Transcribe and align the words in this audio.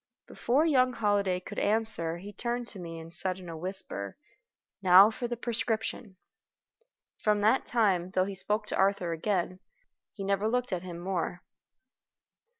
Before 0.25 0.65
young 0.65 0.93
Holliday 0.93 1.39
could 1.39 1.59
answer 1.59 2.17
he 2.17 2.33
turned 2.33 2.67
to 2.69 2.79
me, 2.79 2.97
and 2.99 3.13
said 3.13 3.37
in 3.37 3.47
a 3.47 3.55
whisper: 3.55 4.17
"Now 4.81 5.11
for 5.11 5.27
the 5.27 5.37
prescription." 5.37 6.15
From 7.19 7.41
that 7.41 7.67
time, 7.67 8.09
though 8.09 8.25
he 8.25 8.33
spoke 8.33 8.65
to 8.65 8.75
Arthur 8.75 9.13
again, 9.13 9.59
he 10.13 10.23
never 10.23 10.47
looked 10.47 10.73
at 10.73 10.81
him 10.81 10.97
more. 10.97 11.43